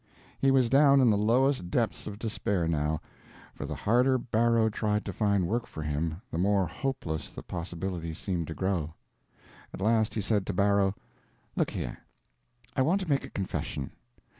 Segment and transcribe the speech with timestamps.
[0.39, 3.01] He was down in the lowest depths of despair, now;
[3.53, 8.17] for the harder Barrow tried to find work for him the more hopeless the possibilities
[8.17, 8.95] seemed to grow.
[9.71, 10.95] At last he said to Barrow:
[11.55, 11.99] "Look here.
[12.75, 13.91] I want to make a confession.